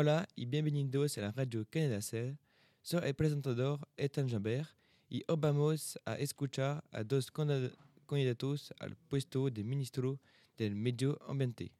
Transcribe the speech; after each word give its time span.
Hola 0.00 0.28
y 0.36 0.46
bienvenidos 0.46 1.18
a 1.18 1.22
la 1.22 1.32
radio 1.32 1.66
Canada 1.68 2.00
Cell. 2.00 2.36
Soy 2.82 3.00
el 3.02 3.14
presentador 3.14 3.80
Ethan 3.96 4.28
Jambert 4.28 4.70
y 5.08 5.24
hoy 5.26 5.36
vamos 5.40 5.98
a 6.04 6.14
escuchar 6.14 6.84
a 6.92 7.02
dos 7.02 7.32
candid- 7.32 7.74
candidatos 8.06 8.72
al 8.78 8.94
puesto 8.94 9.50
de 9.50 9.64
ministro 9.64 10.20
del 10.56 10.76
Medio 10.76 11.18
Ambiente. 11.26 11.72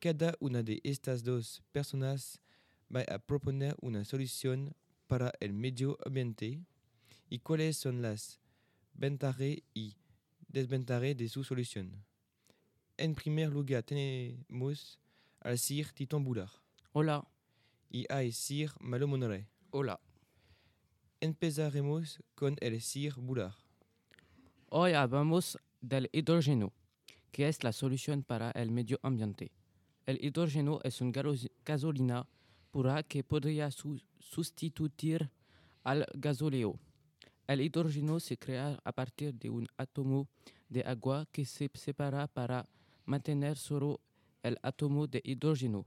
Cada 0.00 0.34
una 0.38 0.62
de 0.62 0.82
estas 0.84 1.24
dos 1.24 1.62
personas 1.72 2.42
va 2.94 3.00
a 3.10 3.18
proponer 3.18 3.74
una 3.80 4.04
solución 4.04 4.74
para 5.06 5.32
el 5.40 5.54
medio 5.54 5.96
ambiente 6.04 6.60
y 7.30 7.38
cuáles 7.38 7.78
son 7.78 8.02
las 8.02 8.38
ventajas 8.92 9.62
y 9.72 9.96
desventajas 10.46 11.16
de 11.16 11.30
su 11.30 11.42
solución. 11.42 12.04
En 12.98 13.14
primer 13.14 13.48
lugar 13.48 13.82
tenemos 13.82 15.00
al 15.40 15.58
Sir 15.58 15.90
Titon 15.94 16.22
Boulard 16.22 16.63
Hola. 16.96 17.26
y 17.90 18.06
al 18.08 18.32
Sir 18.32 18.70
Malo 18.80 19.08
Monore. 19.08 19.48
Hola. 19.70 19.98
Empezaremos 21.20 22.20
con 22.36 22.56
el 22.60 22.80
Sir 22.80 23.14
Boulard. 23.16 23.54
Hoy 24.68 24.92
hablamos 24.92 25.58
del 25.80 26.08
hidrógeno, 26.12 26.72
que 27.32 27.48
es 27.48 27.64
la 27.64 27.72
solución 27.72 28.22
para 28.22 28.50
el 28.52 28.70
medio 28.70 29.00
ambiente. 29.02 29.50
El 30.06 30.24
hidrógeno 30.24 30.78
es 30.84 31.00
una 31.00 31.12
gasolina 31.64 32.28
pura 32.70 33.02
que 33.02 33.22
podría 33.24 33.70
su- 33.70 34.00
sustituir 34.20 35.30
al 35.82 36.06
gasóleo. 36.14 36.78
El 37.46 37.60
hidrógeno 37.60 38.20
se 38.20 38.36
crea 38.36 38.78
a 38.84 38.92
partir 38.92 39.34
de 39.34 39.50
un 39.50 39.66
átomo 39.76 40.28
de 40.68 40.82
agua 40.82 41.26
que 41.32 41.44
se 41.44 41.70
separa 41.74 42.26
para 42.28 42.68
mantener 43.04 43.56
solo 43.56 44.00
el 44.44 44.58
átomo 44.62 45.06
de 45.06 45.20
hidrógeno. 45.24 45.86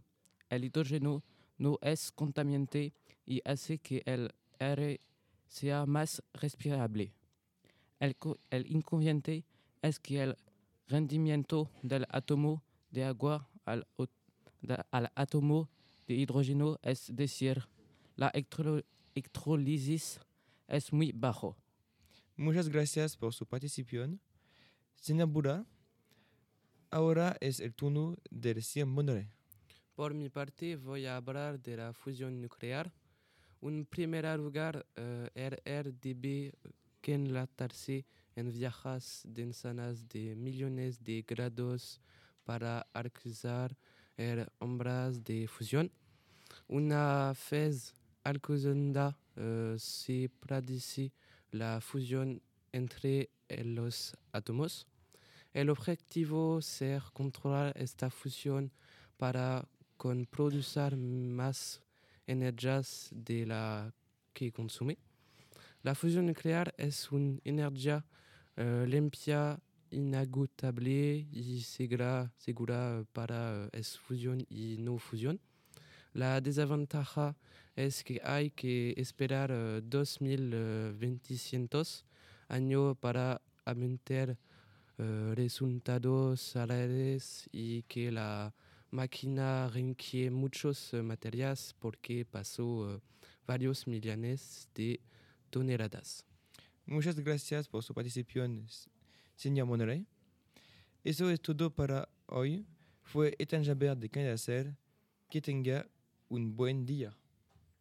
El 0.50 0.64
hidrógeno 0.64 1.24
no 1.58 1.78
es 1.82 2.12
contaminante 2.12 2.94
y 3.26 3.42
hace 3.46 3.80
que 3.80 4.02
el 4.06 4.32
aire 4.60 5.02
sea 5.48 5.86
más 5.86 6.22
respirable. 6.34 7.14
El, 8.00 8.16
el 8.50 8.68
inconveniente 8.72 9.44
es 9.81 10.00
que 10.00 10.22
el 10.23 10.38
rendimiento 10.88 11.70
del 11.81 12.06
átomo 12.09 12.64
de 12.92 13.03
agua 13.06 13.50
al, 13.66 13.88
da- 14.62 14.86
al 14.92 15.12
átomo 15.16 15.70
de 16.08 16.14
hidrógeno, 16.16 16.78
es 16.81 17.14
decir, 17.14 17.68
la 18.16 18.31
electrólisis, 19.16 20.20
es 20.68 20.94
muy 20.94 21.12
bajo. 21.12 21.56
Muchas 22.36 22.70
gracias 22.70 23.18
por 23.18 23.34
su 23.34 23.45
participación. 23.45 24.20
Señor 24.95 25.28
Boulard, 25.28 25.66
ahora 26.92 27.36
es 27.40 27.59
el 27.59 27.73
turno 27.73 28.16
del 28.30 28.62
Sir 28.64 28.86
Monore. 28.86 29.30
Por 29.98 30.14
mi 30.14 30.30
parte, 30.30 30.76
voy 30.76 31.08
a 31.08 31.16
hablar 31.16 31.59
de 31.59 31.76
la 31.76 31.92
fusión 31.92 32.40
nuclear. 32.40 32.94
En 33.64 33.84
primer 33.84 34.26
lugar, 34.38 34.86
eh, 34.95 35.28
el 35.34 35.59
RDB 35.66 36.53
que 37.02 37.16
enlatarse 37.16 38.06
en 38.36 38.52
viajes 38.52 39.23
de 39.25 40.36
millones 40.36 41.03
de 41.03 41.25
grados 41.28 42.00
para 42.44 42.86
alcanzar 42.94 43.75
el 44.18 44.45
umbral 44.59 45.23
de 45.23 45.48
fusión. 45.48 45.92
Una 46.68 47.34
vez 47.50 47.95
alcanzada, 48.23 49.18
eh, 49.36 49.78
se 49.80 50.30
la 51.50 51.81
fusión 51.81 52.40
entre 52.72 53.31
los 53.50 54.16
átomos. 54.31 54.86
El 55.56 55.72
objetivo 55.72 56.59
es 56.59 57.02
controlar 57.14 57.73
esta 57.75 58.12
fusión 58.12 58.72
para 59.18 59.68
con 59.98 60.26
producir 60.26 60.95
más 60.95 61.81
energías 62.26 63.09
de 63.12 63.45
la 63.45 63.94
que 64.34 64.52
consume. 64.52 64.98
La 65.84 65.95
fusión 65.95 66.28
nuclear 66.28 66.73
es 66.78 67.12
una 67.12 67.40
energía 67.44 68.06
eh, 68.56 68.86
limpia, 68.88 69.59
inagotable 69.91 71.28
y 71.31 71.62
segura, 71.62 72.31
segura 72.38 73.03
para 73.13 73.69
eh, 73.72 73.84
fusión 73.84 74.46
y 74.50 74.78
no 74.80 74.97
fusión. 74.97 75.40
La 76.14 76.41
desventaja 76.41 77.35
es 77.75 78.03
que 78.03 78.19
hay 78.24 78.50
que 78.50 78.96
esperar 78.97 79.52
eh, 79.53 79.81
2200 79.84 82.06
años 82.50 82.97
para 83.00 83.40
aumentar 83.66 84.35
eh, 84.97 85.34
resultados 85.35 86.41
solares 86.41 87.47
y 87.52 87.84
que 87.84 88.12
la 88.12 88.56
máquina 88.92 89.68
requiere 89.70 90.31
muchos 90.31 90.94
eh, 90.94 91.02
materiales 91.02 91.75
porque 91.80 92.25
pasó 92.25 92.96
eh, 92.96 93.00
varios 93.46 93.88
millones 93.88 94.70
de 94.75 95.00
toneladas. 95.50 96.25
Muchas 96.86 97.20
gracias 97.20 97.68
por 97.68 97.84
su 97.84 97.94
participación, 97.94 98.66
señor 99.36 99.68
Monore. 99.68 100.06
Eso 101.03 101.30
es 101.30 101.42
todo 101.42 101.70
para 101.70 102.08
hoy. 102.28 102.66
Fue 103.03 103.36
Ethan 103.40 103.64
Jambert 103.64 104.00
de 104.00 104.09
Canada 104.09 104.38
Cell. 104.38 104.72
Que 105.30 105.42
tenga 105.42 105.86
un 106.30 106.56
buen 106.56 106.86
día. 106.86 107.16